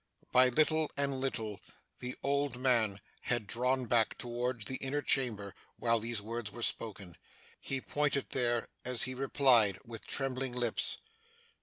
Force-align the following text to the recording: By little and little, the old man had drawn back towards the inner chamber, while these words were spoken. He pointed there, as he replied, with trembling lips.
By 0.31 0.49
little 0.49 0.89
and 0.97 1.19
little, 1.21 1.59
the 1.99 2.15
old 2.23 2.57
man 2.57 3.01
had 3.21 3.45
drawn 3.45 3.85
back 3.85 4.17
towards 4.17 4.65
the 4.65 4.77
inner 4.77 5.03
chamber, 5.03 5.53
while 5.77 5.99
these 5.99 6.23
words 6.23 6.51
were 6.51 6.63
spoken. 6.63 7.15
He 7.59 7.81
pointed 7.81 8.31
there, 8.31 8.67
as 8.83 9.03
he 9.03 9.13
replied, 9.13 9.77
with 9.85 10.07
trembling 10.07 10.53
lips. 10.53 10.97